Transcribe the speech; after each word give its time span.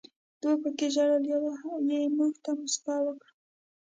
دوو 0.41 0.55
پکې 0.61 0.87
ژړل، 0.95 1.23
یوې 1.33 1.53
یې 1.89 2.01
موږ 2.17 2.33
ته 2.43 2.49
موسکا 2.59 2.95
وکړه. 3.03 3.31